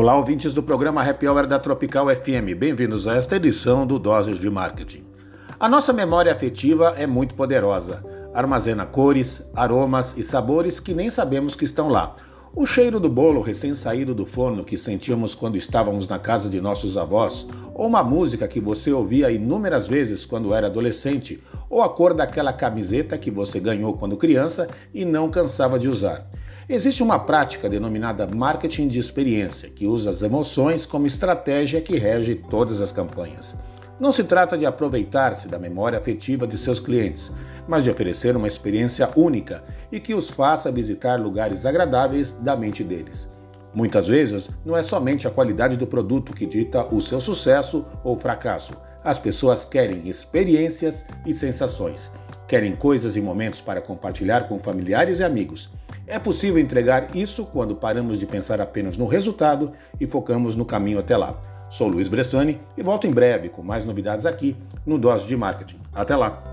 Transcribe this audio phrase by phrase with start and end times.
[0.00, 2.56] Olá, ouvintes do programa Happy Hour da Tropical FM.
[2.56, 5.04] Bem-vindos a esta edição do Doses de Marketing.
[5.60, 8.02] A nossa memória afetiva é muito poderosa.
[8.32, 12.14] Armazena cores, aromas e sabores que nem sabemos que estão lá.
[12.56, 16.96] O cheiro do bolo recém-saído do forno que sentíamos quando estávamos na casa de nossos
[16.96, 22.14] avós, ou uma música que você ouvia inúmeras vezes quando era adolescente, ou a cor
[22.14, 26.26] daquela camiseta que você ganhou quando criança e não cansava de usar.
[26.72, 32.36] Existe uma prática denominada marketing de experiência, que usa as emoções como estratégia que rege
[32.48, 33.56] todas as campanhas.
[33.98, 37.32] Não se trata de aproveitar-se da memória afetiva de seus clientes,
[37.66, 42.84] mas de oferecer uma experiência única e que os faça visitar lugares agradáveis da mente
[42.84, 43.28] deles.
[43.74, 48.16] Muitas vezes, não é somente a qualidade do produto que dita o seu sucesso ou
[48.16, 48.74] fracasso.
[49.02, 52.12] As pessoas querem experiências e sensações.
[52.46, 55.68] Querem coisas e momentos para compartilhar com familiares e amigos.
[56.10, 60.98] É possível entregar isso quando paramos de pensar apenas no resultado e focamos no caminho
[60.98, 61.40] até lá.
[61.70, 65.78] Sou Luiz Bressani e volto em breve com mais novidades aqui no Dose de Marketing.
[65.94, 66.49] Até lá!